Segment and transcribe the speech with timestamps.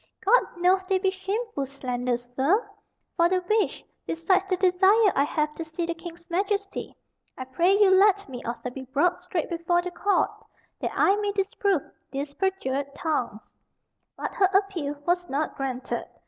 [0.25, 2.67] God knoweth they be shameful slanders, sir;
[3.15, 6.95] for the which, besides the desire I have to see the King's Majesty,
[7.37, 10.31] I pray you let me also be brought straight before the court
[10.79, 13.53] that I may disprove these perjured tongues."
[14.17, 16.07] But her appeal was not granted.